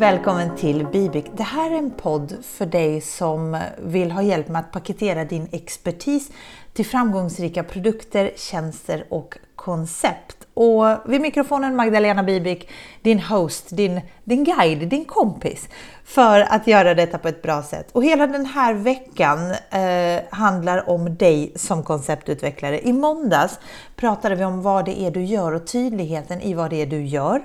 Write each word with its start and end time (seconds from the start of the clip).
Välkommen 0.00 0.56
till 0.56 0.86
Bibik. 0.86 1.26
Det 1.36 1.42
här 1.42 1.70
är 1.70 1.78
en 1.78 1.90
podd 1.90 2.36
för 2.42 2.66
dig 2.66 3.00
som 3.00 3.58
vill 3.78 4.10
ha 4.10 4.22
hjälp 4.22 4.48
med 4.48 4.60
att 4.60 4.72
paketera 4.72 5.24
din 5.24 5.48
expertis 5.52 6.30
till 6.72 6.86
framgångsrika 6.86 7.62
produkter, 7.62 8.30
tjänster 8.36 9.04
och 9.08 9.38
koncept. 9.56 10.36
Och 10.54 10.84
vid 11.06 11.20
mikrofonen 11.20 11.76
Magdalena 11.76 12.22
Bibik, 12.22 12.68
din 13.02 13.20
host, 13.20 13.66
din, 13.70 14.00
din 14.24 14.44
guide, 14.44 14.88
din 14.88 15.04
kompis 15.04 15.68
för 16.04 16.40
att 16.40 16.66
göra 16.66 16.94
detta 16.94 17.18
på 17.18 17.28
ett 17.28 17.42
bra 17.42 17.62
sätt. 17.62 17.88
Och 17.92 18.04
hela 18.04 18.26
den 18.26 18.46
här 18.46 18.74
veckan 18.74 19.50
eh, 19.70 20.22
handlar 20.30 20.90
om 20.90 21.16
dig 21.16 21.52
som 21.56 21.82
konceptutvecklare. 21.82 22.86
I 22.86 22.92
måndags 22.92 23.58
pratade 23.96 24.34
vi 24.34 24.44
om 24.44 24.62
vad 24.62 24.84
det 24.84 25.00
är 25.00 25.10
du 25.10 25.24
gör 25.24 25.52
och 25.52 25.66
tydligheten 25.66 26.40
i 26.40 26.54
vad 26.54 26.70
det 26.70 26.82
är 26.82 26.86
du 26.86 27.04
gör. 27.04 27.42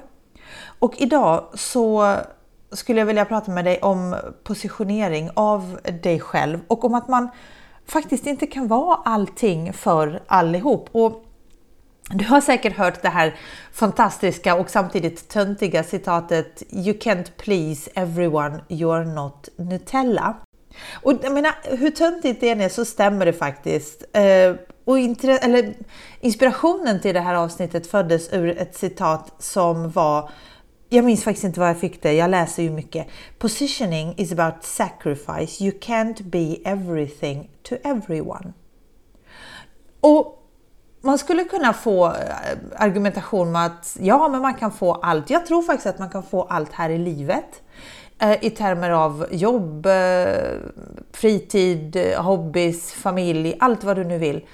Och 0.80 0.94
idag 0.98 1.44
så 1.54 2.16
skulle 2.76 3.00
jag 3.00 3.06
vilja 3.06 3.26
prata 3.26 3.52
med 3.52 3.66
dig 3.66 3.80
om 3.82 4.16
positionering 4.44 5.30
av 5.34 5.80
dig 6.04 6.20
själv 6.20 6.60
och 6.68 6.86
om 6.86 6.94
att 6.94 7.08
man 7.08 7.30
faktiskt 7.88 8.28
inte 8.28 8.48
kan 8.48 8.68
vara 8.68 8.96
allting 9.06 9.74
för 9.74 10.24
allihop. 10.28 10.90
Och 10.92 11.26
du 12.10 12.26
har 12.26 12.42
säkert 12.42 12.78
hört 12.78 13.02
det 13.02 13.10
här 13.10 13.36
fantastiska 13.74 14.56
och 14.56 14.70
samtidigt 14.70 15.28
töntiga 15.28 15.84
citatet 15.84 16.64
You 16.70 16.98
can't 16.98 17.32
please 17.38 17.92
everyone, 17.94 18.60
you're 18.68 19.05
not 19.16 19.50
Nutella. 19.55 20.36
Och 21.04 21.14
jag 21.24 21.34
menar, 21.34 21.54
hur 21.64 21.92
töntigt 21.92 22.42
det 22.42 22.50
än 22.50 22.62
är 22.62 22.70
så 22.70 22.86
stämmer 22.86 23.26
det 23.26 23.34
faktiskt. 23.34 24.04
Eh, 24.14 24.55
och 24.86 25.00
eller, 25.00 25.74
inspirationen 26.20 27.02
till 27.02 27.14
det 27.14 27.20
här 27.20 27.36
avsnittet 27.36 27.88
föddes 27.88 28.34
ur 28.34 28.58
ett 28.58 28.76
citat 28.76 29.34
som 29.40 29.92
var 29.92 30.30
jag 30.90 31.05
minns 31.05 31.24
faktiskt 31.24 31.44
inte 31.44 31.60
var 31.60 31.68
jag 31.68 31.80
fick 31.80 32.02
det, 32.02 32.14
jag 32.14 32.30
läser 32.30 32.64
ju 32.64 32.70
mycket. 32.70 33.08
Positioning 33.38 34.14
is 34.18 34.32
about 34.32 34.64
sacrifice. 34.64 35.64
You 35.64 35.74
can't 35.80 36.24
be 36.24 36.58
everything 36.66 37.50
to 37.64 37.76
everyone. 37.84 38.54
Och 40.00 40.42
man 41.02 41.18
skulle 41.18 41.44
kunna 41.44 41.74
få 41.74 42.05
eh, 42.05 42.14
argumentation 42.76 43.52
med 43.52 43.66
att 43.66 43.98
ja, 44.00 44.27
men 44.27 44.42
man 44.42 44.54
kan 44.54 44.72
få 44.72 44.94
allt. 44.94 45.30
Jag 45.30 45.46
tror 45.46 45.62
faktiskt 45.62 45.88
att 45.88 46.00
man 46.00 46.10
kan 46.10 46.24
få 46.24 46.44
allt 46.44 46.74
här 46.74 46.90
i 46.90 46.98
livet 46.98 47.62
eh, 48.20 48.46
i 48.46 48.49
termer 48.49 48.90
av 48.90 49.27
jobb, 49.32 49.86
eh, 49.86 50.54
fritid, 51.12 51.98
hobbys, 52.18 52.94
familj, 52.94 53.55
allt 53.60 53.84
vad 53.84 53.96
du 53.96 54.04
nu 54.04 54.18
vill. 54.18 54.46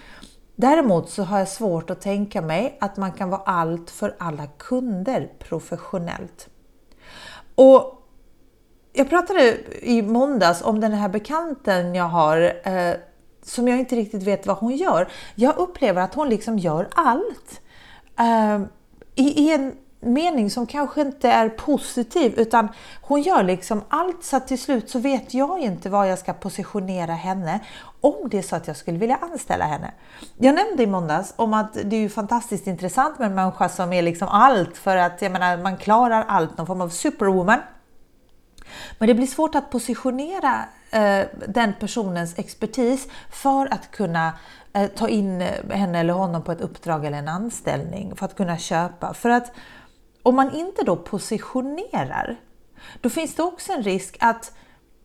Däremot 0.61 1.09
så 1.09 1.23
har 1.23 1.39
jag 1.39 1.47
svårt 1.47 1.89
att 1.89 2.01
tänka 2.01 2.41
mig 2.41 2.77
att 2.81 2.97
man 2.97 3.11
kan 3.11 3.29
vara 3.29 3.41
allt 3.45 3.89
för 3.89 4.15
alla 4.19 4.47
kunder 4.47 5.31
professionellt. 5.39 6.49
Och 7.55 8.07
jag 8.93 9.09
pratade 9.09 9.57
i 9.81 10.01
måndags 10.01 10.61
om 10.61 10.79
den 10.79 10.91
här 10.91 11.09
bekanten 11.09 11.95
jag 11.95 12.05
har 12.05 12.61
eh, 12.63 12.95
som 13.43 13.67
jag 13.67 13.79
inte 13.79 13.95
riktigt 13.95 14.23
vet 14.23 14.47
vad 14.47 14.57
hon 14.57 14.75
gör. 14.75 15.07
Jag 15.35 15.57
upplever 15.57 16.01
att 16.01 16.13
hon 16.13 16.29
liksom 16.29 16.59
gör 16.59 16.87
allt. 16.95 17.61
Eh, 18.19 18.61
i, 19.15 19.43
I 19.43 19.53
en 19.53 19.75
mening 20.01 20.49
som 20.49 20.67
kanske 20.67 21.01
inte 21.01 21.29
är 21.29 21.49
positiv 21.49 22.33
utan 22.39 22.67
hon 23.01 23.21
gör 23.21 23.43
liksom 23.43 23.81
allt 23.87 24.23
så 24.23 24.35
att 24.37 24.47
till 24.47 24.61
slut 24.61 24.89
så 24.89 24.99
vet 24.99 25.33
jag 25.33 25.59
inte 25.59 25.89
var 25.89 26.05
jag 26.05 26.19
ska 26.19 26.33
positionera 26.33 27.13
henne 27.13 27.59
om 28.01 28.29
det 28.29 28.37
är 28.37 28.41
så 28.41 28.55
att 28.55 28.67
jag 28.67 28.77
skulle 28.77 28.97
vilja 28.97 29.15
anställa 29.21 29.65
henne. 29.65 29.91
Jag 30.37 30.55
nämnde 30.55 30.83
i 30.83 30.87
måndags 30.87 31.33
om 31.35 31.53
att 31.53 31.73
det 31.73 31.95
är 31.95 31.99
ju 31.99 32.09
fantastiskt 32.09 32.67
intressant 32.67 33.19
med 33.19 33.25
en 33.25 33.35
människa 33.35 33.69
som 33.69 33.93
är 33.93 34.01
liksom 34.01 34.27
allt 34.27 34.77
för 34.77 34.97
att 34.97 35.21
jag 35.21 35.31
menar 35.31 35.57
man 35.57 35.77
klarar 35.77 36.25
allt, 36.27 36.57
någon 36.57 36.67
form 36.67 36.81
av 36.81 36.89
superwoman. 36.89 37.59
Men 38.97 39.07
det 39.07 39.13
blir 39.13 39.27
svårt 39.27 39.55
att 39.55 39.69
positionera 39.69 40.65
eh, 40.91 41.25
den 41.47 41.73
personens 41.79 42.39
expertis 42.39 43.07
för 43.31 43.73
att 43.73 43.91
kunna 43.91 44.33
eh, 44.73 44.87
ta 44.87 45.09
in 45.09 45.41
henne 45.69 45.99
eller 45.99 46.13
honom 46.13 46.41
på 46.41 46.51
ett 46.51 46.61
uppdrag 46.61 47.05
eller 47.05 47.17
en 47.17 47.27
anställning 47.27 48.15
för 48.15 48.25
att 48.25 48.35
kunna 48.35 48.57
köpa. 48.57 49.13
För 49.13 49.29
att 49.29 49.51
om 50.23 50.35
man 50.35 50.55
inte 50.55 50.83
då 50.83 50.95
positionerar, 50.95 52.39
då 53.01 53.09
finns 53.09 53.35
det 53.35 53.43
också 53.43 53.73
en 53.73 53.83
risk 53.83 54.17
att 54.19 54.53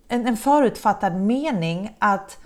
en, 0.09 0.27
en 0.27 0.37
förutfattad 0.37 1.15
mening 1.15 1.97
att 1.99 2.39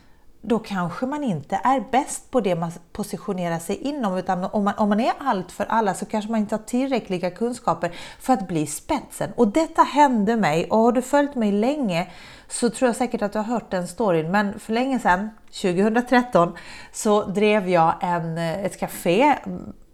då 0.43 0.59
kanske 0.59 1.06
man 1.06 1.25
inte 1.25 1.61
är 1.65 1.84
bäst 1.91 2.31
på 2.31 2.41
det 2.41 2.55
man 2.55 2.73
positionerar 2.93 3.59
sig 3.59 3.77
inom 3.77 4.17
utan 4.17 4.45
om 4.45 4.65
man, 4.65 4.75
om 4.77 4.89
man 4.89 5.01
är 5.01 5.12
allt 5.19 5.53
för 5.53 5.65
alla 5.65 5.95
så 5.95 6.06
kanske 6.06 6.31
man 6.31 6.41
inte 6.41 6.55
har 6.55 6.62
tillräckliga 6.62 7.31
kunskaper 7.31 7.91
för 8.21 8.33
att 8.33 8.49
bli 8.49 8.67
spetsen. 8.67 9.33
Och 9.37 9.49
detta 9.49 9.83
hände 9.83 10.37
mig 10.37 10.67
och 10.71 10.78
har 10.78 10.93
du 10.93 11.03
följt 11.03 11.34
mig 11.34 11.53
länge 11.53 12.11
så 12.49 12.71
tror 12.71 12.89
jag 12.89 12.97
säkert 12.97 13.23
att 13.23 13.33
du 13.33 13.39
har 13.39 13.45
hört 13.45 13.71
den 13.71 13.89
storyn. 13.89 14.31
Men 14.31 14.59
för 14.59 14.73
länge 14.73 14.99
sedan, 14.99 15.31
2013, 15.62 16.57
så 16.93 17.25
drev 17.25 17.69
jag 17.69 17.95
en, 18.01 18.39
ett 18.39 18.81
café. 18.81 19.37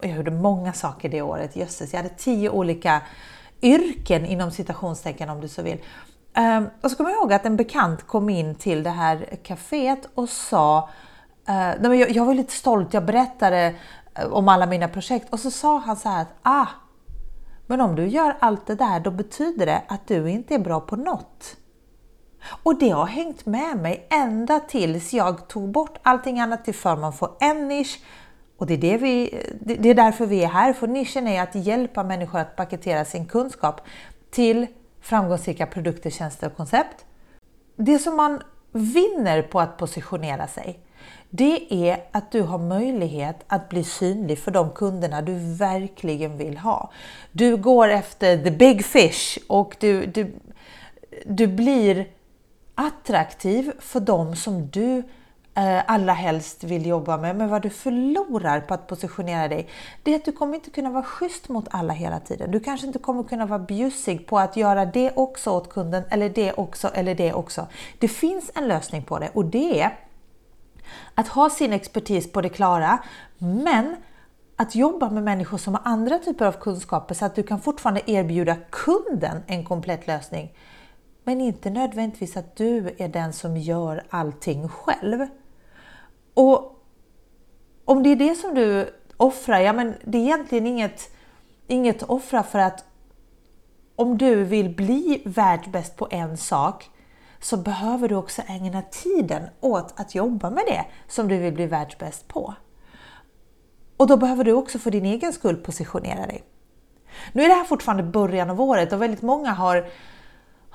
Jag 0.00 0.16
gjorde 0.16 0.30
många 0.30 0.72
saker 0.72 1.08
det 1.08 1.22
året, 1.22 1.56
jösses. 1.56 1.92
Jag 1.92 2.02
hade 2.02 2.14
tio 2.14 2.50
olika 2.50 3.02
yrken 3.62 4.26
inom 4.26 4.50
citationstecken 4.50 5.30
om 5.30 5.40
du 5.40 5.48
så 5.48 5.62
vill. 5.62 5.78
Um, 6.38 6.70
och 6.82 6.90
så 6.90 6.96
kommer 6.96 7.10
jag 7.10 7.18
ihåg 7.18 7.32
att 7.32 7.46
en 7.46 7.56
bekant 7.56 8.06
kom 8.06 8.30
in 8.30 8.54
till 8.54 8.82
det 8.82 8.90
här 8.90 9.38
kaféet 9.42 10.08
och 10.14 10.28
sa, 10.28 10.88
uh, 11.48 11.94
jag, 11.94 12.10
jag 12.10 12.24
var 12.24 12.34
lite 12.34 12.52
stolt, 12.52 12.94
jag 12.94 13.04
berättade 13.04 13.74
eh, 14.14 14.32
om 14.32 14.48
alla 14.48 14.66
mina 14.66 14.88
projekt 14.88 15.32
och 15.32 15.40
så 15.40 15.50
sa 15.50 15.78
han 15.78 15.96
så 15.96 16.08
här 16.08 16.22
att 16.22 16.34
ah, 16.42 16.66
men 17.66 17.80
om 17.80 17.94
du 17.94 18.06
gör 18.06 18.36
allt 18.40 18.66
det 18.66 18.74
där 18.74 19.00
då 19.00 19.10
betyder 19.10 19.66
det 19.66 19.82
att 19.88 20.06
du 20.06 20.30
inte 20.30 20.54
är 20.54 20.58
bra 20.58 20.80
på 20.80 20.96
något. 20.96 21.56
Och 22.62 22.78
det 22.78 22.90
har 22.90 23.06
hängt 23.06 23.46
med 23.46 23.76
mig 23.76 24.06
ända 24.10 24.60
tills 24.60 25.12
jag 25.12 25.48
tog 25.48 25.70
bort 25.70 25.98
allting 26.02 26.40
annat 26.40 26.64
till 26.64 26.74
förmån 26.74 27.12
för 27.12 27.30
en 27.40 27.68
nisch. 27.68 28.00
Och 28.56 28.66
det 28.66 28.74
är, 28.74 28.78
det, 28.78 28.96
vi, 28.96 29.42
det 29.60 29.88
är 29.88 29.94
därför 29.94 30.26
vi 30.26 30.44
är 30.44 30.48
här, 30.48 30.72
för 30.72 30.86
nischen 30.86 31.28
är 31.28 31.42
att 31.42 31.54
hjälpa 31.54 32.04
människor 32.04 32.38
att 32.38 32.56
paketera 32.56 33.04
sin 33.04 33.26
kunskap 33.26 33.80
till 34.30 34.66
framgångsrika 35.06 35.66
produkter, 35.66 36.10
tjänster 36.10 36.46
och 36.46 36.56
koncept. 36.56 37.04
Det 37.76 37.98
som 37.98 38.16
man 38.16 38.42
vinner 38.72 39.42
på 39.42 39.60
att 39.60 39.76
positionera 39.76 40.46
sig, 40.46 40.78
det 41.30 41.74
är 41.90 42.04
att 42.12 42.32
du 42.32 42.42
har 42.42 42.58
möjlighet 42.58 43.36
att 43.46 43.68
bli 43.68 43.84
synlig 43.84 44.38
för 44.38 44.50
de 44.50 44.70
kunderna 44.70 45.22
du 45.22 45.54
verkligen 45.58 46.38
vill 46.38 46.58
ha. 46.58 46.90
Du 47.32 47.56
går 47.56 47.88
efter 47.88 48.44
the 48.44 48.50
big 48.50 48.84
fish 48.84 49.38
och 49.48 49.76
du, 49.80 50.06
du, 50.06 50.32
du 51.26 51.46
blir 51.46 52.08
attraktiv 52.74 53.72
för 53.78 54.00
dem 54.00 54.36
som 54.36 54.70
du 54.70 55.02
Eh, 55.56 55.82
allra 55.86 56.12
helst 56.12 56.64
vill 56.64 56.86
jobba 56.86 57.16
med. 57.16 57.36
Men 57.36 57.48
vad 57.48 57.62
du 57.62 57.70
förlorar 57.70 58.60
på 58.60 58.74
att 58.74 58.86
positionera 58.86 59.48
dig, 59.48 59.68
det 60.02 60.12
är 60.12 60.16
att 60.16 60.24
du 60.24 60.32
kommer 60.32 60.54
inte 60.54 60.70
kunna 60.70 60.90
vara 60.90 61.02
schysst 61.02 61.48
mot 61.48 61.68
alla 61.70 61.92
hela 61.92 62.20
tiden. 62.20 62.50
Du 62.50 62.60
kanske 62.60 62.86
inte 62.86 62.98
kommer 62.98 63.22
kunna 63.22 63.46
vara 63.46 63.58
bjussig 63.58 64.26
på 64.26 64.38
att 64.38 64.56
göra 64.56 64.84
det 64.84 65.12
också 65.16 65.50
åt 65.50 65.68
kunden, 65.68 66.02
eller 66.10 66.28
det 66.28 66.52
också, 66.52 66.88
eller 66.88 67.14
det 67.14 67.32
också. 67.32 67.66
Det 67.98 68.08
finns 68.08 68.50
en 68.54 68.68
lösning 68.68 69.02
på 69.02 69.18
det 69.18 69.30
och 69.34 69.44
det 69.44 69.80
är 69.80 69.98
att 71.14 71.28
ha 71.28 71.50
sin 71.50 71.72
expertis 71.72 72.32
på 72.32 72.40
det 72.40 72.48
klara, 72.48 72.98
men 73.38 73.96
att 74.56 74.74
jobba 74.74 75.10
med 75.10 75.22
människor 75.22 75.58
som 75.58 75.74
har 75.74 75.82
andra 75.84 76.18
typer 76.18 76.46
av 76.46 76.52
kunskaper 76.52 77.14
så 77.14 77.24
att 77.24 77.34
du 77.34 77.42
kan 77.42 77.60
fortfarande 77.60 78.10
erbjuda 78.10 78.56
kunden 78.70 79.42
en 79.46 79.64
komplett 79.64 80.06
lösning. 80.06 80.52
Men 81.24 81.40
inte 81.40 81.70
nödvändigtvis 81.70 82.36
att 82.36 82.56
du 82.56 82.94
är 82.98 83.08
den 83.08 83.32
som 83.32 83.56
gör 83.56 84.02
allting 84.10 84.68
själv. 84.68 85.26
Och 86.36 86.84
om 87.84 88.02
det 88.02 88.08
är 88.08 88.16
det 88.16 88.34
som 88.34 88.54
du 88.54 88.94
offrar, 89.16 89.60
ja 89.60 89.72
men 89.72 89.94
det 90.04 90.18
är 90.18 90.22
egentligen 90.22 90.66
inget, 90.66 91.10
inget 91.66 92.02
offra 92.02 92.42
för 92.42 92.58
att 92.58 92.84
om 93.96 94.18
du 94.18 94.44
vill 94.44 94.74
bli 94.74 95.22
världsbäst 95.24 95.96
på 95.96 96.08
en 96.10 96.36
sak 96.36 96.90
så 97.40 97.56
behöver 97.56 98.08
du 98.08 98.14
också 98.14 98.42
ägna 98.46 98.82
tiden 98.82 99.42
åt 99.60 100.00
att 100.00 100.14
jobba 100.14 100.50
med 100.50 100.64
det 100.66 100.84
som 101.08 101.28
du 101.28 101.36
vill 101.38 101.52
bli 101.52 101.66
världsbäst 101.66 102.28
på. 102.28 102.54
Och 103.96 104.06
då 104.06 104.16
behöver 104.16 104.44
du 104.44 104.52
också 104.52 104.78
för 104.78 104.90
din 104.90 105.04
egen 105.04 105.32
skull 105.32 105.56
positionera 105.56 106.26
dig. 106.26 106.44
Nu 107.32 107.42
är 107.42 107.48
det 107.48 107.54
här 107.54 107.64
fortfarande 107.64 108.02
början 108.02 108.50
av 108.50 108.60
året 108.60 108.92
och 108.92 109.02
väldigt 109.02 109.22
många 109.22 109.50
har 109.50 109.86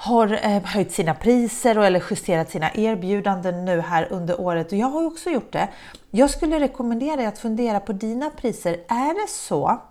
har 0.01 0.39
eh, 0.44 0.63
höjt 0.63 0.92
sina 0.92 1.13
priser 1.13 1.77
och 1.77 1.86
eller 1.86 2.03
justerat 2.09 2.50
sina 2.50 2.71
erbjudanden 2.74 3.65
nu 3.65 3.81
här 3.81 4.07
under 4.12 4.42
året 4.42 4.71
och 4.71 4.77
jag 4.77 4.88
har 4.88 5.06
också 5.06 5.30
gjort 5.30 5.51
det. 5.51 5.69
Jag 6.12 6.30
skulle 6.30 6.59
rekommendera 6.59 7.15
dig 7.15 7.25
att 7.25 7.39
fundera 7.39 7.80
på 7.80 7.94
dina 7.94 8.30
priser. 8.30 8.74
Är 8.88 9.21
det 9.21 9.30
så 9.30 9.81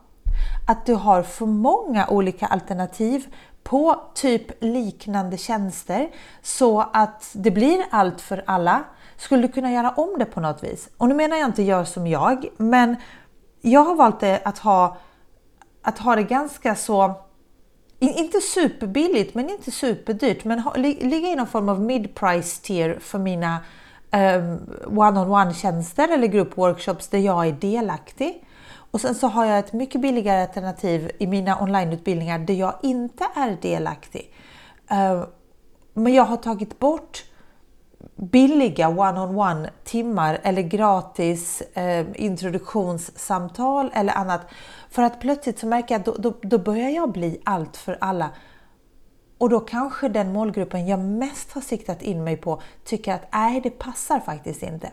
att 0.67 0.87
du 0.87 0.95
har 0.95 1.23
för 1.23 1.47
många 1.47 2.07
olika 2.09 2.47
alternativ 2.47 3.35
på 3.62 4.03
typ 4.15 4.62
liknande 4.62 5.37
tjänster 5.37 6.11
så 6.43 6.81
att 6.93 7.31
det 7.33 7.51
blir 7.51 7.85
allt 7.91 8.21
för 8.21 8.45
alla? 8.47 8.85
Skulle 9.17 9.43
du 9.43 9.53
kunna 9.53 9.73
göra 9.73 9.91
om 9.91 10.19
det 10.19 10.25
på 10.25 10.41
något 10.41 10.65
vis? 10.65 10.89
Och 10.97 11.09
nu 11.09 11.15
menar 11.15 11.37
jag 11.37 11.49
inte 11.49 11.62
gör 11.62 11.85
som 11.85 12.07
jag, 12.07 12.49
men 12.57 12.97
jag 13.61 13.85
har 13.85 13.95
valt 13.95 14.23
att 14.23 14.59
ha, 14.59 14.97
att 15.83 15.99
ha 15.99 16.17
det 16.17 16.23
ganska 16.23 16.75
så 16.75 17.15
inte 18.08 18.41
superbilligt 18.41 19.35
men 19.35 19.50
inte 19.50 19.70
superdyrt, 19.70 20.44
men 20.44 20.62
ligga 20.76 21.29
i 21.29 21.37
någon 21.37 21.47
form 21.47 21.69
av 21.69 21.81
mid-price 21.81 22.62
tier 22.62 22.99
för 23.00 23.19
mina 23.19 23.58
um, 24.12 24.99
one-on-one 24.99 25.55
tjänster 25.55 26.08
eller 26.14 26.26
gruppworkshops 26.26 27.08
där 27.08 27.19
jag 27.19 27.47
är 27.47 27.52
delaktig. 27.52 28.44
Och 28.91 29.00
sen 29.00 29.14
så 29.14 29.26
har 29.26 29.44
jag 29.44 29.58
ett 29.58 29.73
mycket 29.73 30.00
billigare 30.00 30.43
alternativ 30.43 31.11
i 31.19 31.26
mina 31.26 31.62
onlineutbildningar 31.62 32.38
där 32.38 32.55
jag 32.55 32.75
inte 32.82 33.26
är 33.37 33.58
delaktig. 33.62 34.35
Uh, 34.93 35.25
men 35.94 36.14
jag 36.14 36.25
har 36.25 36.37
tagit 36.37 36.79
bort 36.79 37.25
billiga 38.17 38.88
one-on-one 38.88 39.70
timmar 39.85 40.38
eller 40.43 40.62
gratis 40.62 41.61
eh, 41.61 42.06
introduktionssamtal 42.14 43.91
eller 43.94 44.12
annat. 44.12 44.41
För 44.91 45.02
att 45.02 45.20
plötsligt 45.20 45.58
så 45.58 45.67
märker 45.67 45.94
jag 45.94 46.00
att 46.00 46.06
då, 46.06 46.14
då, 46.19 46.35
då 46.43 46.58
börjar 46.58 46.91
jag 46.91 47.12
bli 47.12 47.41
allt 47.44 47.76
för 47.76 47.99
alla. 48.00 48.31
Och 49.38 49.49
då 49.49 49.61
kanske 49.61 50.08
den 50.08 50.32
målgruppen 50.32 50.87
jag 50.87 51.00
mest 51.00 51.52
har 51.52 51.61
siktat 51.61 52.02
in 52.02 52.25
mig 52.25 52.37
på 52.37 52.62
tycker 52.85 53.14
att 53.14 53.32
nej, 53.32 53.61
det 53.61 53.70
passar 53.70 54.20
faktiskt 54.20 54.62
inte. 54.62 54.91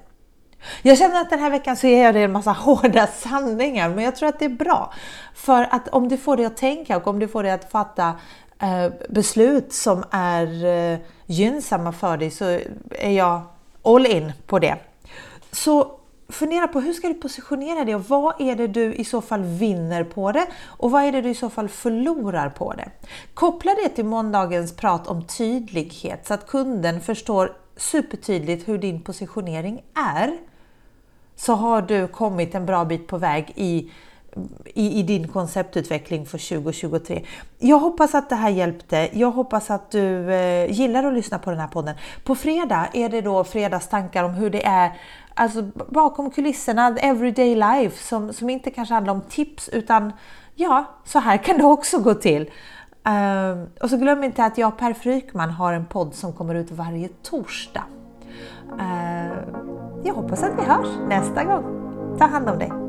Jag 0.82 0.98
känner 0.98 1.22
att 1.22 1.30
den 1.30 1.40
här 1.40 1.50
veckan 1.50 1.78
så 1.78 1.88
ger 1.88 2.04
jag 2.04 2.14
dig 2.16 2.24
en 2.24 2.32
massa 2.32 2.52
hårda 2.66 3.08
sanningar, 3.08 3.90
men 3.90 4.04
jag 4.04 4.16
tror 4.16 4.30
att 4.30 4.40
det 4.40 4.46
är 4.46 4.50
bra. 4.50 4.94
För 5.36 5.68
att 5.72 5.88
om 5.88 6.10
du 6.10 6.18
får 6.18 6.38
dig 6.38 6.46
att 6.46 6.58
tänka 6.58 6.98
och 6.98 7.08
om 7.08 7.20
du 7.20 7.28
får 7.28 7.44
dig 7.44 7.52
att 7.52 7.72
fatta 7.72 8.14
eh, 8.62 8.92
beslut 9.10 9.74
som 9.74 10.04
är 10.12 10.66
eh, 10.66 11.00
gynnsamma 11.28 11.92
för 11.92 12.18
dig 12.18 12.32
så 12.32 12.46
är 12.90 13.12
jag 13.12 13.42
all 13.84 14.06
in 14.06 14.34
på 14.48 14.60
det. 14.60 14.78
Så 15.52 15.98
fundera 16.30 16.68
på 16.68 16.80
hur 16.80 16.94
ska 16.94 17.08
du 17.08 17.14
positionera 17.14 17.86
dig 17.86 17.96
och 17.96 18.06
vad 18.06 18.42
är 18.42 18.56
det 18.56 18.68
du 18.68 18.94
i 18.94 19.04
så 19.04 19.22
fall 19.22 19.44
vinner 19.44 20.04
på 20.04 20.32
det 20.32 20.48
och 20.64 20.92
vad 20.92 21.04
är 21.04 21.12
det 21.12 21.22
du 21.22 21.30
i 21.30 21.36
så 21.36 21.50
fall 21.50 21.70
förlorar 21.70 22.50
på 22.50 22.74
det. 22.74 22.90
Koppla 23.34 23.76
det 23.84 23.90
till 23.90 24.06
måndagens 24.06 24.76
prat 24.76 25.08
om 25.08 25.26
tydlighet 25.26 26.28
så 26.28 26.34
att 26.34 26.48
kunden 26.48 27.02
förstår 27.02 27.54
supertydligt 27.78 28.68
hur 28.68 28.78
din 28.78 29.02
positionering 29.02 29.84
är. 30.16 30.38
Så 31.36 31.54
har 31.54 31.82
du 31.82 32.08
kommit 32.08 32.56
en 32.56 32.66
bra 32.66 32.86
bit 32.86 33.08
på 33.08 33.18
väg 33.18 33.54
i 33.56 33.92
i, 34.66 35.00
i, 35.00 35.04
din 35.04 35.28
konceptutveckling 35.28 36.26
för 36.26 36.60
2023. 36.62 37.24
Jag 37.58 37.80
hoppas 37.80 38.16
att 38.16 38.30
det 38.30 38.36
här 38.36 38.50
hjälpte. 38.50 39.10
Jag 39.14 39.32
hoppas 39.32 39.70
att 39.70 39.92
du 39.92 40.34
eh, 40.34 40.72
gillar 40.72 41.04
att 41.04 41.14
lyssna 41.14 41.40
på 41.40 41.50
den 41.50 41.60
här 41.60 41.68
podden. 41.68 41.96
På 42.24 42.36
fredag 42.36 42.88
är 42.94 43.10
det 43.10 43.22
då 43.22 43.44
fredagstankar 43.44 44.24
om 44.24 44.34
hur 44.34 44.50
det 44.50 44.66
är 44.66 44.92
alltså 45.34 45.62
bakom 45.90 46.32
kulisserna, 46.32 46.98
everyday 46.98 47.56
life 47.56 48.04
som, 48.04 48.34
som 48.34 48.50
inte 48.50 48.72
kanske 48.72 48.94
handlar 48.94 49.14
om 49.14 49.22
tips 49.22 49.70
utan 49.70 50.14
ja, 50.56 50.86
så 51.06 51.20
här 51.20 51.38
kan 51.38 51.58
det 51.58 51.66
också 51.66 52.00
gå 52.00 52.14
till. 52.14 52.52
Uh, 53.08 53.64
och 53.82 53.90
så 53.90 53.98
glöm 53.98 54.24
inte 54.24 54.46
att 54.46 54.58
jag 54.58 54.68
och 54.68 54.78
Per 54.78 54.94
Frykman 54.94 55.50
har 55.50 55.74
en 55.74 55.86
podd 55.86 56.14
som 56.14 56.34
kommer 56.34 56.56
ut 56.56 56.72
varje 56.72 57.10
torsdag. 57.24 57.84
Uh, 58.74 59.38
jag 60.04 60.14
hoppas 60.14 60.44
att 60.44 60.52
vi 60.58 60.62
hörs 60.62 60.88
nästa 61.08 61.44
gång. 61.44 61.64
Ta 62.20 62.26
hand 62.26 62.50
om 62.50 62.60
dig! 62.60 62.87